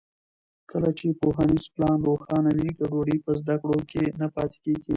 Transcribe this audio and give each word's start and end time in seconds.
کله 0.71 0.89
چې 0.97 1.07
پوهنیز 1.21 1.65
پلان 1.75 1.99
روښانه 2.07 2.51
وي، 2.57 2.69
ګډوډي 2.79 3.17
په 3.25 3.31
زده 3.41 3.55
کړو 3.61 3.79
کې 3.91 4.03
نه 4.19 4.27
پاتې 4.35 4.57
کېږي. 4.65 4.89